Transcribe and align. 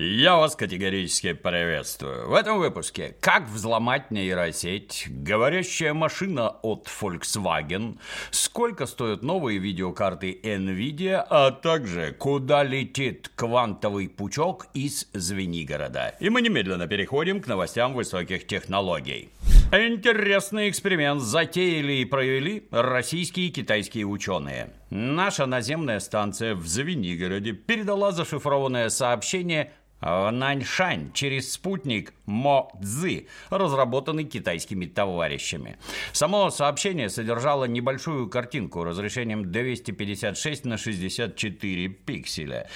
Я 0.00 0.36
вас 0.36 0.54
категорически 0.54 1.32
приветствую. 1.32 2.28
В 2.28 2.34
этом 2.34 2.60
выпуске 2.60 3.16
«Как 3.20 3.48
взломать 3.48 4.12
нейросеть», 4.12 5.06
«Говорящая 5.08 5.92
машина 5.92 6.50
от 6.62 6.86
Volkswagen», 6.86 7.98
«Сколько 8.30 8.86
стоят 8.86 9.24
новые 9.24 9.58
видеокарты 9.58 10.38
NVIDIA», 10.40 11.26
а 11.28 11.50
также 11.50 12.12
«Куда 12.16 12.62
летит 12.62 13.32
квантовый 13.34 14.08
пучок 14.08 14.68
из 14.72 15.08
Звенигорода». 15.14 16.14
И 16.20 16.30
мы 16.30 16.42
немедленно 16.42 16.86
переходим 16.86 17.40
к 17.40 17.48
новостям 17.48 17.92
высоких 17.92 18.46
технологий. 18.46 19.30
Интересный 19.72 20.70
эксперимент 20.70 21.20
затеяли 21.22 21.94
и 21.94 22.04
провели 22.04 22.68
российские 22.70 23.48
и 23.48 23.50
китайские 23.50 24.06
ученые. 24.06 24.70
Наша 24.90 25.44
наземная 25.44 25.98
станция 25.98 26.54
в 26.54 26.68
Звенигороде 26.68 27.52
передала 27.52 28.12
зашифрованное 28.12 28.88
сообщение 28.90 29.72
Наньшань 30.00 31.12
через 31.12 31.52
спутник 31.52 32.12
Мо 32.24 32.70
Цзы, 32.80 33.26
разработанный 33.50 34.24
китайскими 34.24 34.86
товарищами. 34.86 35.76
Само 36.12 36.50
сообщение 36.50 37.10
содержало 37.10 37.64
небольшую 37.64 38.28
картинку 38.28 38.84
разрешением 38.84 39.50
256 39.50 40.64
на 40.64 40.78
64 40.78 41.88
пикселя. 41.88 42.68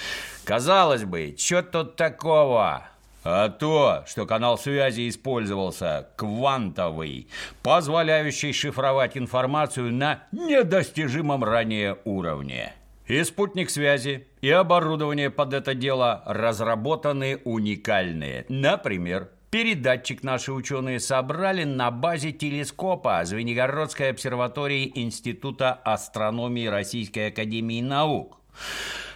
Казалось 0.45 1.05
бы, 1.05 1.35
что 1.39 1.63
тут 1.63 1.97
такого? 1.97 2.89
А 3.25 3.51
то, 3.51 4.03
что 4.09 4.27
канал 4.27 4.59
связи 4.59 5.09
использовался 5.09 6.09
квантовый, 6.17 7.29
позволяющий 7.63 8.53
шифровать 8.53 9.17
информацию 9.17 9.93
на 9.93 10.25
недостижимом 10.33 11.45
ранее 11.45 11.99
уровне. 12.05 12.73
И 13.07 13.23
спутник 13.23 13.71
связи, 13.71 14.27
и 14.43 14.51
оборудование 14.51 15.31
под 15.31 15.55
это 15.55 15.75
дело 15.75 16.23
разработаны 16.27 17.41
уникальные. 17.45 18.45
Например, 18.49 19.31
Передатчик 19.53 20.23
наши 20.23 20.51
ученые 20.51 20.99
собрали 20.99 21.65
на 21.65 21.91
базе 21.91 22.33
телескопа 22.33 23.23
Звенигородской 23.23 24.09
обсерватории 24.09 24.91
Института 24.95 25.75
астрономии 25.75 26.67
Российской 26.69 27.29
Академии 27.29 27.83
Наук. 27.83 28.39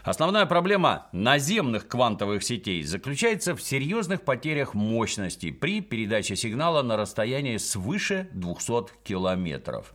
Основная 0.07 0.47
проблема 0.47 1.09
наземных 1.11 1.89
квантовых 1.89 2.45
сетей 2.45 2.85
заключается 2.85 3.57
в 3.57 3.61
серьезных 3.61 4.23
потерях 4.23 4.73
мощности 4.73 5.51
при 5.51 5.81
передаче 5.81 6.37
сигнала 6.37 6.83
на 6.83 6.97
расстояние 6.97 7.59
свыше 7.59 8.29
200 8.33 9.03
километров. 9.03 9.93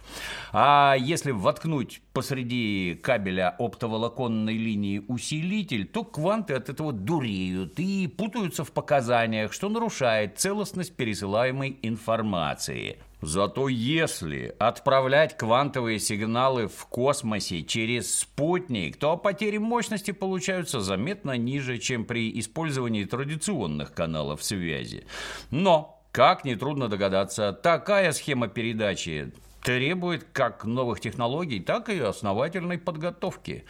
А 0.52 0.98
если 1.00 1.32
воткнуть 1.32 2.02
посреди 2.12 3.00
кабеля 3.02 3.56
оптоволоконной 3.58 4.58
линии 4.58 5.02
усилитель, 5.08 5.88
то 5.88 6.04
кванты 6.04 6.56
от 6.56 6.68
этого 6.68 6.92
дуреют 6.92 7.80
и 7.80 8.08
путаются 8.08 8.66
в 8.66 8.74
показаниях, 8.74 9.54
что 9.54 9.70
нарушает 9.70 10.38
целостность 10.38 10.94
пересылаемой 10.94 11.80
информации. 11.84 12.98
Зато 13.22 13.68
если 13.68 14.56
отправлять 14.58 15.38
квантовые 15.38 16.00
сигналы 16.00 16.68
в 16.68 16.88
космосе 16.88 17.62
через 17.62 18.20
спутник, 18.20 18.98
то 18.98 19.16
потери 19.16 19.58
мощности 19.58 20.12
получаются 20.12 20.82
заметно 20.82 21.38
ниже, 21.38 21.78
чем 21.78 22.06
при 22.06 22.40
использовании 22.40 23.06
традиционных 23.06 23.94
каналов 23.94 24.44
связи. 24.44 25.06
Но, 25.52 26.04
как 26.12 26.46
нетрудно 26.46 26.88
догадаться, 26.88 27.54
такая 27.54 28.12
схема 28.12 28.48
передачи 28.48 29.32
требует 29.64 30.26
как 30.34 30.66
новых 30.66 31.00
технологий, 31.00 31.60
так 31.60 31.90
и 31.90 32.00
основательной 32.00 32.80
подготовки. 32.80 33.66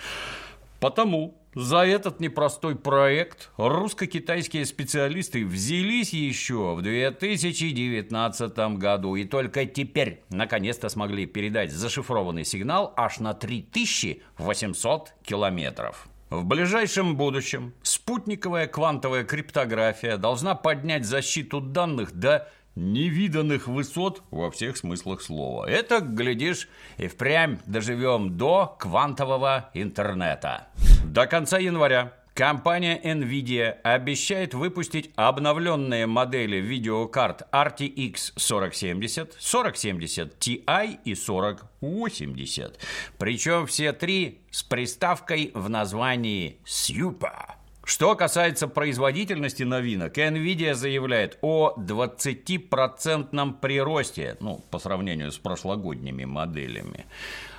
Потому 0.82 1.38
за 1.54 1.86
этот 1.86 2.20
непростой 2.20 2.76
проект 2.76 3.52
русско-китайские 3.58 4.66
специалисты 4.66 5.46
взялись 5.46 6.12
еще 6.12 6.74
в 6.74 6.82
2019 6.82 8.58
году 8.80 9.16
и 9.16 9.26
только 9.26 9.68
теперь 9.68 10.24
наконец-то 10.30 10.90
смогли 10.90 11.28
передать 11.28 11.72
зашифрованный 11.72 12.46
сигнал 12.46 12.96
аж 12.98 13.20
на 13.20 13.36
3800 13.36 15.14
километров. 15.24 16.08
В 16.32 16.46
ближайшем 16.46 17.16
будущем 17.16 17.74
спутниковая 17.84 18.66
квантовая 18.66 19.24
криптография 19.24 20.18
должна 20.18 20.56
поднять 20.56 21.06
защиту 21.06 21.62
данных 21.62 22.14
до 22.14 22.50
невиданных 22.76 23.68
высот 23.68 24.24
во 24.32 24.52
всех 24.52 24.78
смыслах 24.78 25.22
слова. 25.22 25.66
Это, 25.70 26.00
глядишь, 26.00 26.68
и 26.98 27.08
впрямь 27.08 27.58
доживем 27.66 28.38
до 28.38 28.76
квантового 28.80 29.70
интернета. 29.74 30.68
До 31.06 31.28
конца 31.28 31.58
января 31.60 32.14
Компания 32.34 32.98
NVIDIA 33.04 33.82
обещает 33.84 34.54
выпустить 34.54 35.12
обновленные 35.16 36.08
модели 36.08 36.58
видеокарт 36.58 37.42
RTX 37.52 38.34
4070, 38.38 39.38
4070 39.38 40.38
Ti 40.40 41.00
и 41.04 41.14
4080. 41.14 42.80
Причем 43.18 43.68
все 43.68 43.92
три 43.92 44.40
с 44.50 44.64
приставкой 44.64 45.52
в 45.54 45.70
названии 45.70 46.60
Super. 46.66 47.61
Что 47.92 48.16
касается 48.16 48.70
производительности 48.70 49.64
новинок, 49.64 50.18
Nvidia 50.18 50.76
заявляет 50.76 51.38
о 51.42 51.76
20% 51.78 53.60
приросте, 53.60 54.38
ну, 54.40 54.64
по 54.72 54.80
сравнению 54.80 55.30
с 55.30 55.38
прошлогодними 55.38 56.24
моделями. 56.24 57.06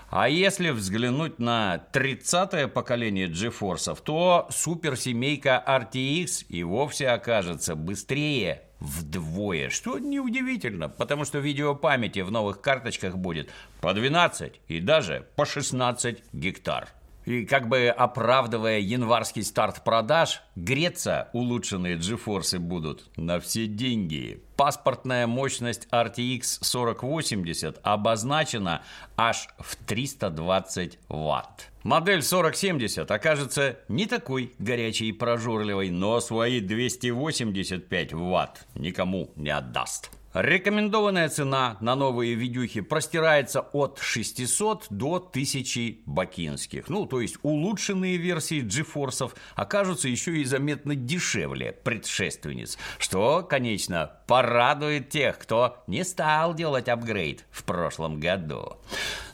А 0.08 0.30
если 0.30 0.70
взглянуть 0.70 1.38
на 1.38 1.84
30-е 1.92 2.68
поколение 2.68 3.28
GeForce, 3.28 3.98
то 4.02 4.46
суперсемейка 4.48 5.62
RTX 5.68 6.46
и 6.48 6.62
вовсе 6.62 7.08
окажется 7.08 7.76
быстрее 7.76 8.62
вдвое, 8.80 9.68
что 9.68 9.98
неудивительно, 9.98 10.88
потому 10.88 11.26
что 11.26 11.40
видеопамяти 11.40 12.20
в 12.20 12.30
новых 12.30 12.62
карточках 12.62 13.18
будет 13.18 13.50
по 13.82 13.92
12 13.92 14.62
и 14.68 14.80
даже 14.80 15.26
по 15.36 15.44
16 15.44 16.24
гектар. 16.32 16.88
И 17.24 17.44
как 17.44 17.68
бы 17.68 17.88
оправдывая 17.88 18.80
январский 18.80 19.44
старт 19.44 19.84
продаж, 19.84 20.42
греться 20.56 21.28
улучшенные 21.32 21.96
GeForce 21.96 22.58
будут 22.58 23.10
на 23.16 23.38
все 23.38 23.66
деньги. 23.66 24.42
Паспортная 24.56 25.26
мощность 25.26 25.86
RTX 25.90 26.64
4080 26.64 27.80
обозначена 27.82 28.82
аж 29.16 29.48
в 29.58 29.76
320 29.76 30.98
Вт. 31.08 31.70
Модель 31.84 32.22
4070 32.22 33.10
окажется 33.10 33.78
не 33.88 34.06
такой 34.06 34.54
горячей 34.58 35.08
и 35.08 35.12
прожорливой, 35.12 35.90
но 35.90 36.20
свои 36.20 36.60
285 36.60 38.12
Вт 38.12 38.66
никому 38.74 39.30
не 39.36 39.50
отдаст. 39.50 40.10
Рекомендованная 40.34 41.28
цена 41.28 41.76
на 41.80 41.94
новые 41.94 42.34
видюхи 42.34 42.80
простирается 42.80 43.60
от 43.60 43.98
600 44.00 44.86
до 44.88 45.16
1000 45.16 45.98
бакинских. 46.06 46.88
Ну, 46.88 47.04
то 47.04 47.20
есть 47.20 47.36
улучшенные 47.42 48.16
версии 48.16 48.62
GeForce 48.62 49.32
окажутся 49.56 50.08
еще 50.08 50.38
и 50.38 50.44
заметно 50.44 50.94
дешевле 50.94 51.72
предшественниц, 51.72 52.78
что, 52.98 53.42
конечно, 53.42 54.10
порадует 54.26 55.10
тех, 55.10 55.38
кто 55.38 55.82
не 55.86 56.02
стал 56.02 56.54
делать 56.54 56.88
апгрейд 56.88 57.44
в 57.50 57.64
прошлом 57.64 58.18
году. 58.18 58.78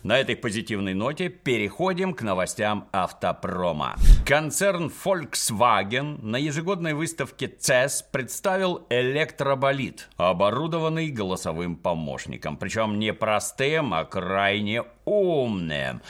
На 0.02 0.18
этой 0.18 0.36
позитивной 0.36 0.94
ноте 0.94 1.28
переходим 1.28 2.14
к 2.14 2.22
новостям 2.22 2.88
автопрома. 2.92 3.96
Концерн 4.26 4.92
Volkswagen 5.04 6.24
на 6.24 6.36
ежегодной 6.36 6.94
выставке 6.94 7.46
CES 7.46 8.04
представил 8.10 8.86
электроболид, 8.90 10.08
оборудованный 10.16 10.87
голосовым 10.90 11.76
помощником. 11.76 12.56
Причем 12.56 12.98
не 12.98 13.12
простым, 13.12 13.94
а 13.94 14.04
крайне 14.04 14.84
умным. 15.04 16.02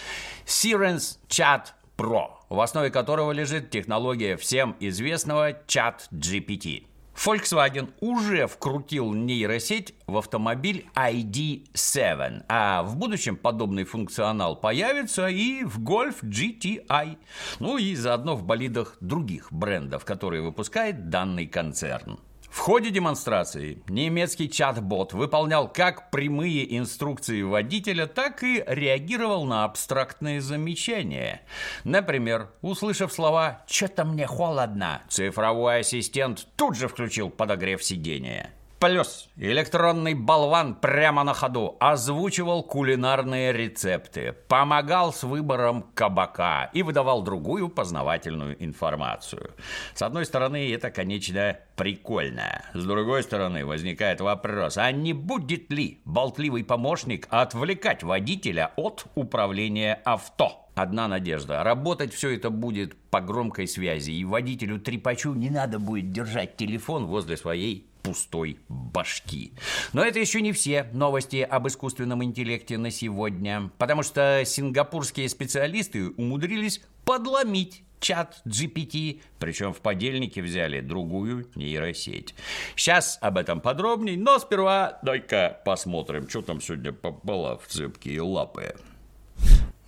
Sirens 0.46 1.18
Chat 1.28 1.72
Pro, 1.96 2.28
в 2.48 2.60
основе 2.60 2.90
которого 2.90 3.32
лежит 3.32 3.70
технология 3.70 4.36
всем 4.36 4.76
известного 4.80 5.52
чат 5.66 6.08
GPT. 6.12 6.84
Volkswagen 7.24 7.90
уже 7.98 8.46
вкрутил 8.46 9.12
нейросеть 9.12 9.92
в 10.06 10.16
автомобиль 10.18 10.86
ID7, 10.94 12.44
а 12.48 12.84
в 12.84 12.96
будущем 12.96 13.36
подобный 13.36 13.82
функционал 13.82 14.54
появится 14.54 15.26
и 15.26 15.64
в 15.64 15.80
Golf 15.80 16.22
GTI, 16.22 17.18
ну 17.58 17.76
и 17.76 17.96
заодно 17.96 18.36
в 18.36 18.44
болидах 18.44 18.96
других 19.00 19.52
брендов, 19.52 20.04
которые 20.04 20.42
выпускает 20.42 21.10
данный 21.10 21.48
концерн. 21.48 22.20
В 22.50 22.58
ходе 22.58 22.90
демонстрации 22.90 23.82
немецкий 23.88 24.50
чат-бот 24.50 25.12
выполнял 25.12 25.68
как 25.68 26.10
прямые 26.10 26.78
инструкции 26.78 27.42
водителя, 27.42 28.06
так 28.06 28.42
и 28.42 28.64
реагировал 28.66 29.44
на 29.44 29.64
абстрактные 29.64 30.40
замечания. 30.40 31.42
Например, 31.84 32.50
услышав 32.62 33.12
слова 33.12 33.62
«Чё-то 33.66 34.04
мне 34.04 34.26
холодно», 34.26 35.02
цифровой 35.08 35.80
ассистент 35.80 36.46
тут 36.56 36.76
же 36.76 36.88
включил 36.88 37.30
подогрев 37.30 37.84
сидения. 37.84 38.50
Плюс 38.78 39.28
электронный 39.34 40.14
болван 40.14 40.76
прямо 40.76 41.24
на 41.24 41.34
ходу 41.34 41.76
озвучивал 41.80 42.62
кулинарные 42.62 43.52
рецепты, 43.52 44.36
помогал 44.46 45.12
с 45.12 45.24
выбором 45.24 45.86
кабака 45.94 46.70
и 46.72 46.84
выдавал 46.84 47.22
другую 47.22 47.70
познавательную 47.70 48.62
информацию. 48.64 49.50
С 49.94 50.02
одной 50.02 50.24
стороны, 50.26 50.72
это, 50.72 50.92
конечно, 50.92 51.58
прикольно. 51.74 52.62
С 52.72 52.84
другой 52.84 53.24
стороны, 53.24 53.66
возникает 53.66 54.20
вопрос, 54.20 54.78
а 54.78 54.92
не 54.92 55.12
будет 55.12 55.72
ли 55.72 56.00
болтливый 56.04 56.62
помощник 56.62 57.26
отвлекать 57.30 58.04
водителя 58.04 58.70
от 58.76 59.06
управления 59.16 60.00
авто? 60.04 60.66
Одна 60.76 61.08
надежда. 61.08 61.64
Работать 61.64 62.14
все 62.14 62.36
это 62.36 62.50
будет 62.50 62.96
по 63.10 63.20
громкой 63.20 63.66
связи, 63.66 64.12
и 64.12 64.24
водителю 64.24 64.78
трепачу 64.78 65.34
не 65.34 65.50
надо 65.50 65.80
будет 65.80 66.12
держать 66.12 66.56
телефон 66.56 67.06
возле 67.06 67.36
своей 67.36 67.88
пустой 68.08 68.58
башки. 68.68 69.52
Но 69.92 70.02
это 70.02 70.18
еще 70.18 70.40
не 70.40 70.52
все 70.52 70.84
новости 70.94 71.36
об 71.36 71.68
искусственном 71.68 72.24
интеллекте 72.24 72.78
на 72.78 72.90
сегодня, 72.90 73.70
потому 73.76 74.02
что 74.02 74.42
сингапурские 74.46 75.28
специалисты 75.28 76.08
умудрились 76.08 76.80
подломить 77.04 77.82
чат 78.00 78.40
GPT, 78.46 79.20
причем 79.38 79.74
в 79.74 79.80
подельнике 79.82 80.40
взяли 80.40 80.80
другую 80.80 81.48
нейросеть. 81.54 82.34
Сейчас 82.76 83.18
об 83.20 83.36
этом 83.36 83.60
подробней, 83.60 84.16
но 84.16 84.38
сперва 84.38 84.98
дай-ка 85.02 85.60
посмотрим, 85.66 86.30
что 86.30 86.40
там 86.40 86.62
сегодня 86.62 86.92
попало 86.92 87.58
в 87.58 87.66
цепкие 87.66 88.22
лапы. 88.22 88.74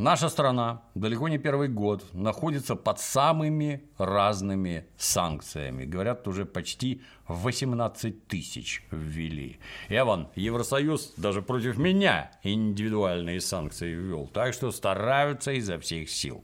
Наша 0.00 0.30
страна 0.30 0.80
далеко 0.94 1.28
не 1.28 1.36
первый 1.36 1.68
год 1.68 2.14
находится 2.14 2.74
под 2.74 2.98
самыми 3.00 3.84
разными 3.98 4.86
санкциями. 4.96 5.84
Говорят, 5.84 6.26
уже 6.26 6.46
почти 6.46 7.02
18 7.28 8.26
тысяч 8.26 8.82
ввели. 8.90 9.58
Эван, 9.90 10.28
Евросоюз 10.36 11.12
даже 11.18 11.42
против 11.42 11.76
меня 11.76 12.30
индивидуальные 12.42 13.42
санкции 13.42 13.92
ввел. 13.92 14.26
Так 14.26 14.54
что 14.54 14.72
стараются 14.72 15.52
изо 15.52 15.78
всех 15.78 16.08
сил. 16.08 16.42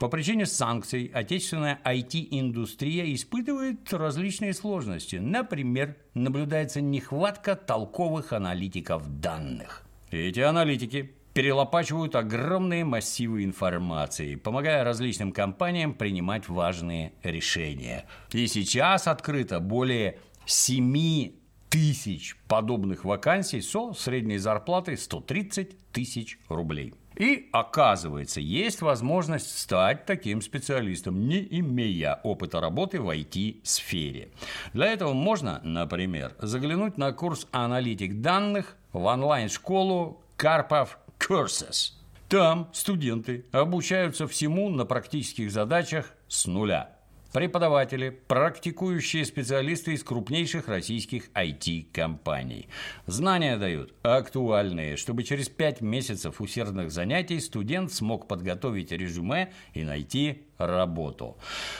По 0.00 0.08
причине 0.08 0.44
санкций 0.44 1.08
отечественная 1.14 1.78
IT-индустрия 1.84 3.14
испытывает 3.14 3.92
различные 3.92 4.54
сложности. 4.54 5.16
Например, 5.16 5.94
наблюдается 6.14 6.80
нехватка 6.80 7.54
толковых 7.54 8.32
аналитиков 8.32 9.06
данных. 9.20 9.84
Эти 10.10 10.40
аналитики 10.40 11.14
перелопачивают 11.34 12.14
огромные 12.14 12.84
массивы 12.84 13.44
информации, 13.44 14.34
помогая 14.34 14.84
различным 14.84 15.32
компаниям 15.32 15.94
принимать 15.94 16.48
важные 16.48 17.12
решения. 17.22 18.04
И 18.32 18.46
сейчас 18.46 19.06
открыто 19.06 19.60
более 19.60 20.18
7 20.46 21.32
тысяч 21.68 22.36
подобных 22.48 23.04
вакансий 23.04 23.62
со 23.62 23.94
средней 23.94 24.36
зарплатой 24.36 24.98
130 24.98 25.90
тысяч 25.90 26.38
рублей. 26.48 26.94
И 27.16 27.48
оказывается, 27.52 28.40
есть 28.40 28.80
возможность 28.80 29.58
стать 29.58 30.06
таким 30.06 30.40
специалистом, 30.40 31.28
не 31.28 31.46
имея 31.58 32.20
опыта 32.22 32.60
работы 32.60 33.00
в 33.00 33.08
IT-сфере. 33.08 34.30
Для 34.72 34.86
этого 34.86 35.12
можно, 35.12 35.60
например, 35.62 36.34
заглянуть 36.40 36.96
на 36.96 37.12
курс 37.12 37.46
«Аналитик 37.52 38.20
данных» 38.20 38.76
в 38.92 39.04
онлайн-школу 39.04 40.22
Карпов 40.36 40.98
Courses. 41.28 41.92
Там 42.28 42.68
студенты 42.72 43.44
обучаются 43.52 44.26
всему 44.26 44.68
на 44.70 44.84
практических 44.84 45.50
задачах 45.52 46.14
с 46.28 46.46
нуля. 46.46 46.96
Преподаватели, 47.32 48.10
практикующие 48.10 49.24
специалисты 49.24 49.94
из 49.94 50.04
крупнейших 50.04 50.68
российских 50.68 51.30
IT-компаний. 51.30 52.68
Знания 53.06 53.56
дают 53.56 53.94
актуальные, 54.02 54.96
чтобы 54.96 55.22
через 55.22 55.48
5 55.48 55.80
месяцев 55.80 56.40
усердных 56.40 56.90
занятий 56.90 57.40
студент 57.40 57.92
смог 57.92 58.28
подготовить 58.28 58.92
резюме 58.92 59.52
и 59.72 59.84
найти 59.84 60.42
работу. 60.58 61.38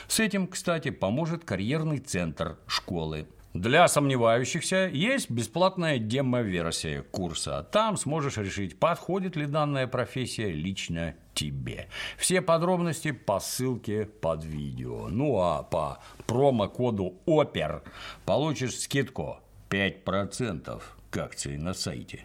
С 0.09 0.21
этим, 0.21 0.47
кстати, 0.47 0.91
поможет 0.91 1.45
карьерный 1.45 1.99
центр 1.99 2.59
школы. 2.67 3.27
Для 3.55 3.87
сомневающихся 3.87 4.89
есть 4.91 5.31
бесплатная 5.31 5.99
демо-версия 5.99 7.03
курса. 7.03 7.69
Там 7.71 7.99
сможешь 7.99 8.39
решить, 8.39 8.79
подходит 8.79 9.37
ли 9.37 9.45
данная 9.45 9.87
профессия 9.87 10.51
лично 10.51 11.15
тебе. 11.35 11.89
Все 12.17 12.41
подробности 12.41 13.11
по 13.11 13.41
ссылке 13.41 14.07
под 14.07 14.43
видео. 14.45 15.09
Ну 15.09 15.39
а 15.39 15.63
по 15.65 15.99
промокоду 16.27 17.15
ОПЕР 17.27 17.83
получишь 18.25 18.79
скидку 18.79 19.39
5% 19.69 20.83
к 21.11 21.17
акции 21.19 21.57
на 21.59 21.75
сайте. 21.75 22.25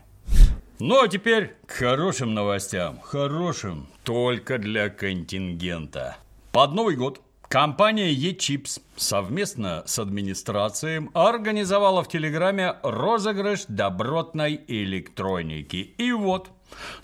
Ну 0.80 1.02
а 1.02 1.10
теперь 1.10 1.56
к 1.66 1.72
хорошим 1.72 2.36
новостям. 2.36 3.00
Хорошим 3.02 3.88
только 4.04 4.60
для 4.60 4.90
контингента. 4.90 6.16
Под 6.54 6.74
Новый 6.74 6.96
год 6.96 7.22
Компания 7.50 8.14
eChips 8.14 8.82
совместно 8.98 9.84
с 9.86 10.00
администрацией 10.00 11.10
организовала 11.14 12.04
в 12.04 12.10
Телеграме 12.10 12.76
розыгрыш 12.84 13.64
добротной 13.70 14.60
электроники. 14.68 15.78
И 15.98 16.12
вот, 16.12 16.50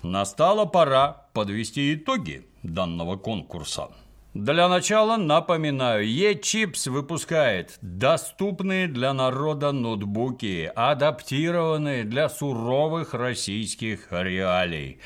настала 0.02 0.66
пора 0.66 1.28
подвести 1.32 1.96
итоги 1.96 2.46
данного 2.62 3.16
конкурса. 3.16 3.88
Для 4.34 4.68
начала 4.68 5.16
напоминаю, 5.16 6.06
eChips 6.06 6.90
выпускает 6.90 7.78
доступные 7.82 8.88
для 8.88 9.14
народа 9.14 9.72
ноутбуки, 9.72 10.72
адаптированные 10.76 12.04
для 12.04 12.28
суровых 12.28 13.14
российских 13.14 14.08
реалий. 14.10 15.00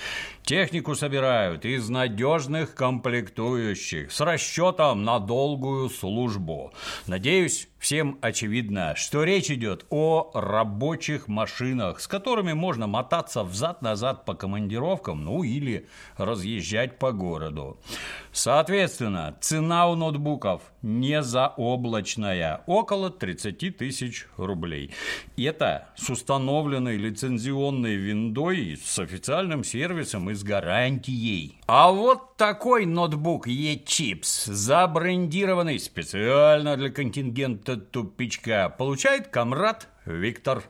Технику 0.48 0.96
собирают 0.96 1.66
из 1.66 1.90
надежных 1.90 2.74
комплектующих 2.74 4.10
с 4.10 4.22
расчетом 4.22 5.04
на 5.04 5.20
долгую 5.20 5.90
службу. 5.90 6.72
Надеюсь, 7.06 7.68
всем 7.80 8.18
очевидно, 8.22 8.96
что 8.96 9.26
речь 9.26 9.52
идет 9.52 9.86
о 9.90 10.32
рабочих 10.34 11.28
машинах, 11.28 12.00
с 12.00 12.08
которыми 12.08 12.54
можно 12.54 12.88
мотаться 12.88 13.44
взад-назад 13.44 14.24
по 14.24 14.36
командировкам, 14.36 15.26
ну 15.26 15.44
или 15.44 15.90
разъезжать 16.16 16.98
по 16.98 17.12
городу. 17.12 17.78
Соответственно, 18.32 19.36
цена 19.42 19.90
у 19.90 19.96
ноутбуков 19.96 20.62
не 20.88 21.22
заоблачная, 21.22 22.62
около 22.66 23.10
30 23.10 23.78
тысяч 23.78 24.26
рублей. 24.38 24.92
Это 25.36 25.90
с 25.96 26.10
установленной 26.10 26.96
лицензионной 26.98 27.96
виндой 27.96 28.80
с 28.82 28.98
официальным 28.98 29.64
сервисом 29.64 30.30
и 30.30 30.34
с 30.34 30.44
гарантией. 30.44 31.58
А 31.68 31.92
вот 31.92 32.38
такой 32.38 32.86
ноутбук 32.86 33.48
E-Chips, 33.48 34.52
забрендированный 34.52 35.80
специально 35.80 36.78
для 36.78 36.90
контингента 36.90 37.76
тупичка, 37.76 38.74
получает 38.76 39.28
комрад 39.28 39.90
Виктор. 40.06 40.64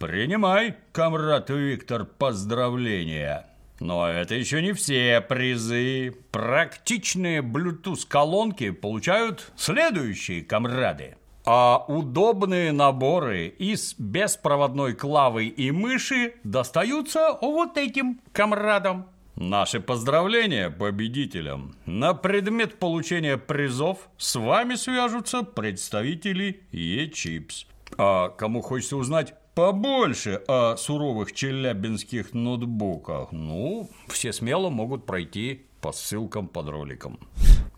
Принимай, 0.00 0.74
комрад 0.90 1.48
Виктор, 1.50 2.04
поздравления. 2.04 3.46
Но 3.82 4.08
это 4.08 4.36
еще 4.36 4.62
не 4.62 4.74
все 4.74 5.20
призы. 5.20 6.14
Практичные 6.30 7.42
Bluetooth-колонки 7.42 8.70
получают 8.70 9.50
следующие 9.56 10.42
комрады. 10.42 11.16
А 11.44 11.84
удобные 11.88 12.70
наборы 12.70 13.48
из 13.48 13.96
беспроводной 13.98 14.94
клавы 14.94 15.46
и 15.46 15.72
мыши 15.72 16.34
достаются 16.44 17.36
вот 17.40 17.76
этим 17.76 18.20
комрадам. 18.32 19.08
Наши 19.34 19.80
поздравления 19.80 20.70
победителям. 20.70 21.74
На 21.84 22.14
предмет 22.14 22.78
получения 22.78 23.36
призов 23.36 24.08
с 24.16 24.36
вами 24.36 24.76
свяжутся 24.76 25.42
представители 25.42 26.60
eChips. 26.70 27.66
А 27.98 28.28
кому 28.28 28.60
хочется 28.60 28.96
узнать 28.96 29.34
побольше 29.54 30.42
о 30.48 30.76
суровых 30.76 31.32
челябинских 31.32 32.32
ноутбуках, 32.34 33.32
ну, 33.32 33.90
все 34.08 34.32
смело 34.32 34.70
могут 34.70 35.06
пройти 35.06 35.66
по 35.80 35.92
ссылкам 35.92 36.48
под 36.48 36.68
роликом. 36.68 37.18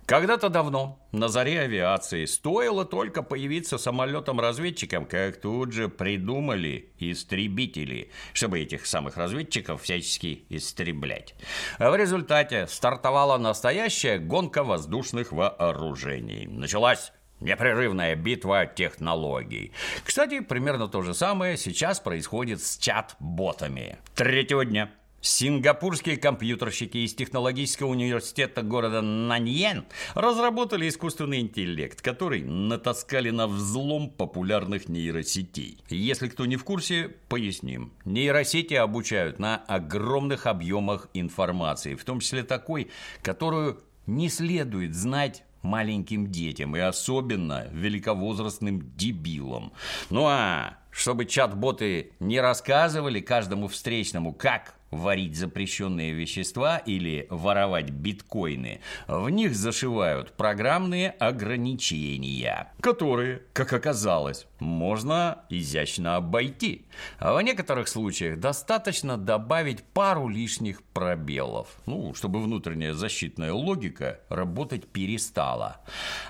Когда-то 0.06 0.50
давно, 0.50 0.98
на 1.12 1.28
заре 1.28 1.60
авиации, 1.60 2.26
стоило 2.26 2.84
только 2.84 3.22
появиться 3.22 3.78
самолетом-разведчиком, 3.78 5.06
как 5.06 5.40
тут 5.40 5.72
же 5.72 5.88
придумали 5.88 6.90
истребители, 6.98 8.10
чтобы 8.34 8.60
этих 8.60 8.84
самых 8.84 9.16
разведчиков 9.16 9.82
всячески 9.82 10.44
истреблять. 10.50 11.34
А 11.78 11.90
в 11.90 11.96
результате 11.96 12.66
стартовала 12.66 13.38
настоящая 13.38 14.18
гонка 14.18 14.62
воздушных 14.62 15.32
вооружений. 15.32 16.46
Началась 16.46 17.10
Непрерывная 17.40 18.14
битва 18.14 18.66
технологий. 18.66 19.72
Кстати, 20.04 20.40
примерно 20.40 20.88
то 20.88 21.02
же 21.02 21.14
самое 21.14 21.56
сейчас 21.56 22.00
происходит 22.00 22.62
с 22.62 22.78
чат-ботами. 22.78 23.98
Третьего 24.14 24.64
дня 24.64 24.90
Сингапурские 25.24 26.18
компьютерщики 26.18 26.98
из 26.98 27.14
технологического 27.14 27.88
университета 27.88 28.60
города 28.60 29.00
Наньян 29.00 29.86
разработали 30.14 30.86
искусственный 30.86 31.40
интеллект, 31.40 32.02
который 32.02 32.42
натаскали 32.42 33.30
на 33.30 33.46
взлом 33.46 34.10
популярных 34.10 34.86
нейросетей. 34.90 35.82
Если 35.88 36.28
кто 36.28 36.44
не 36.44 36.56
в 36.56 36.64
курсе, 36.64 37.08
поясним. 37.30 37.94
Нейросети 38.04 38.74
обучают 38.74 39.38
на 39.38 39.56
огромных 39.66 40.44
объемах 40.44 41.08
информации, 41.14 41.94
в 41.94 42.04
том 42.04 42.20
числе 42.20 42.42
такой, 42.42 42.90
которую 43.22 43.80
не 44.06 44.28
следует 44.28 44.94
знать 44.94 45.42
маленьким 45.64 46.30
детям 46.30 46.76
и 46.76 46.80
особенно 46.80 47.66
великовозрастным 47.72 48.92
дебилам. 48.96 49.72
Ну 50.10 50.26
а 50.26 50.78
чтобы 50.94 51.24
чат-боты 51.24 52.12
не 52.20 52.40
рассказывали 52.40 53.20
каждому 53.20 53.66
встречному, 53.66 54.32
как 54.32 54.74
варить 54.92 55.36
запрещенные 55.36 56.12
вещества 56.12 56.78
или 56.78 57.26
воровать 57.30 57.90
биткоины, 57.90 58.80
в 59.08 59.28
них 59.28 59.56
зашивают 59.56 60.32
программные 60.36 61.10
ограничения, 61.10 62.72
которые, 62.80 63.42
как 63.52 63.72
оказалось, 63.72 64.46
можно 64.60 65.44
изящно 65.48 66.14
обойти. 66.14 66.86
А 67.18 67.34
в 67.34 67.42
некоторых 67.42 67.88
случаях 67.88 68.38
достаточно 68.38 69.16
добавить 69.16 69.82
пару 69.82 70.28
лишних 70.28 70.82
пробелов, 70.82 71.76
ну, 71.86 72.14
чтобы 72.14 72.40
внутренняя 72.40 72.94
защитная 72.94 73.52
логика 73.52 74.20
работать 74.28 74.86
перестала. 74.86 75.80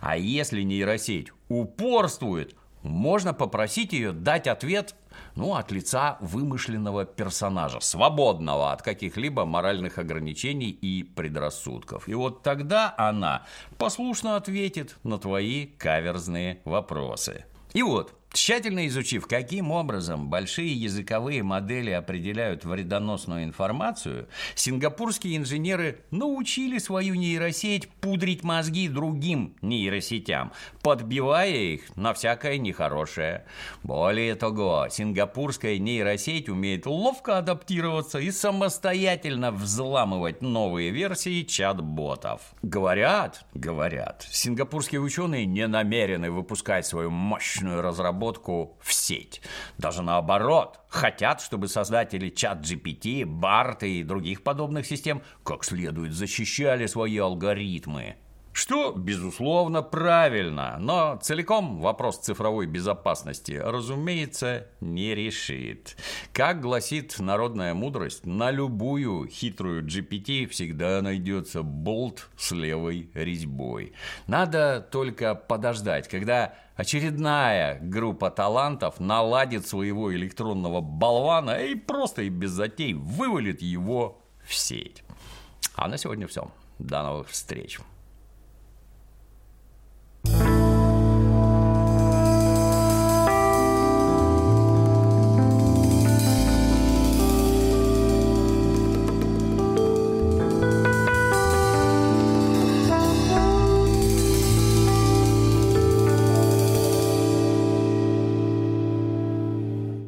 А 0.01 0.17
если 0.17 0.63
нейросеть 0.63 1.33
упорствует, 1.49 2.57
можно 2.85 3.35
попросить 3.35 3.93
ее 3.93 4.13
дать 4.13 4.47
ответ 4.47 4.95
ну, 5.35 5.55
от 5.55 5.73
лица 5.73 6.19
вымышленного 6.21 7.05
персонажа, 7.05 7.81
свободного 7.81 8.73
от 8.73 8.83
каких-либо 8.83 9.45
моральных 9.45 9.99
ограничений 9.99 10.71
и 10.71 11.03
предрассудков. 11.03 12.09
И 12.09 12.15
вот 12.15 12.43
тогда 12.43 12.95
она 12.97 13.45
послушно 13.79 14.37
ответит 14.37 14.97
на 15.03 15.19
твои 15.19 15.67
каверзные 15.67 16.61
вопросы. 16.65 17.47
И 17.73 17.83
вот, 17.83 18.15
Тщательно 18.35 18.89
изучив, 18.89 19.29
каким 19.29 19.71
образом 19.71 20.29
большие 20.29 20.75
языковые 20.75 21.45
модели 21.45 21.93
определяют 21.93 22.65
вредоносную 22.65 23.45
информацию, 23.45 24.27
сингапурские 24.57 25.37
инженеры 25.37 26.01
научили 26.11 26.79
свою 26.79 27.15
нейросеть 27.15 27.89
пудрить 28.01 28.43
мозги 28.43 28.89
другим 28.89 29.55
нейросетям, 29.63 30.51
подбивая 30.83 31.55
их 31.55 31.97
на 31.97 32.13
всякое 32.13 32.59
нехорошее. 32.59 33.45
Более 33.85 34.35
того, 34.35 34.89
сингапурская 34.91 35.79
нейросеть 35.79 36.49
умеет 36.49 36.87
ловко 36.87 37.39
адаптироваться 37.39 38.19
и 38.19 38.33
самостоятельно 38.33 39.53
взламывать 39.53 40.43
новые 40.43 40.91
версии 40.91 41.45
чат-ботов. 41.45 42.41
Говорят, 42.63 43.47
говорят, 43.55 44.27
сингапурские 44.29 45.01
ученые 45.01 45.47
не 45.47 45.69
намерены 45.69 46.33
выпускать 46.33 46.85
свою 46.85 47.11
мощную 47.11 47.81
разработку 47.81 48.24
разработку 48.25 48.79
в 48.81 48.93
сеть. 48.93 49.41
Даже 49.79 50.03
наоборот, 50.03 50.81
хотят, 50.89 51.41
чтобы 51.41 51.69
создатели 51.69 52.31
чат 52.31 52.61
GPT, 52.61 53.23
BART 53.23 53.87
и 53.87 54.03
других 54.03 54.43
подобных 54.43 54.87
систем 54.87 55.23
как 55.45 55.65
следует 55.65 56.13
защищали 56.13 56.87
свои 56.87 57.19
алгоритмы. 57.19 58.17
Что, 58.53 58.93
безусловно, 58.93 59.83
правильно, 59.83 60.77
но 60.79 61.19
целиком 61.21 61.81
вопрос 61.81 62.19
цифровой 62.19 62.67
безопасности, 62.67 63.53
разумеется, 63.53 64.69
не 64.81 65.13
решит. 65.13 65.97
Как 66.35 66.61
гласит 66.61 67.21
народная 67.21 67.75
мудрость, 67.75 68.27
на 68.27 68.51
любую 68.51 69.29
хитрую 69.29 69.85
GPT 69.85 70.49
всегда 70.49 71.01
найдется 71.01 71.63
болт 71.63 72.29
с 72.37 72.51
левой 72.51 73.09
резьбой. 73.15 73.93
Надо 74.27 74.85
только 74.91 75.37
подождать, 75.37 76.09
когда 76.09 76.57
очередная 76.75 77.79
группа 77.81 78.33
талантов 78.33 78.99
наладит 78.99 79.65
своего 79.65 80.13
электронного 80.13 80.81
болвана 80.81 81.53
и 81.53 81.77
просто 81.77 82.23
и 82.23 82.31
без 82.31 82.51
затей 82.51 82.95
вывалит 82.95 83.63
его 83.63 84.21
в 84.45 84.53
сеть. 84.55 85.05
А 85.77 85.87
на 85.87 85.97
сегодня 85.99 86.27
все. 86.27 86.51
До 86.81 87.05
новых 87.05 87.29
встреч. 87.29 87.79